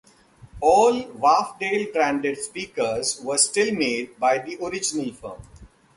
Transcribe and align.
All 0.61 0.99
Wharfedale-branded 1.09 2.35
speakers 2.39 3.21
were 3.23 3.37
still 3.37 3.71
made 3.75 4.17
by 4.19 4.39
the 4.39 4.57
original 4.65 5.13
firm. 5.13 5.39